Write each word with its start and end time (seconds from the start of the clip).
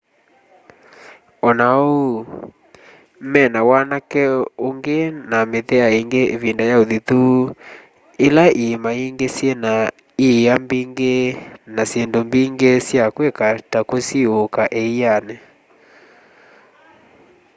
ona 1.47 1.65
ou 1.83 2.01
mena 3.33 3.59
wanake 3.69 4.23
ungi 4.67 4.99
na 5.29 5.37
mĩthea 5.51 5.87
ingi 5.99 6.21
ivinda 6.35 6.63
ya 6.71 6.75
uthithu 6.83 7.21
ila 8.27 8.45
iima 8.63 8.91
ingi 9.05 9.27
syina 9.35 9.73
ĩa 10.29 10.53
mbingi 10.63 11.15
na 11.75 11.83
syindu 11.89 12.19
mbingi 12.27 12.71
sya 12.87 13.03
kwika 13.15 13.47
ta 13.71 13.79
kũsiũũka 13.89 14.63
ĩanĩ 14.83 15.35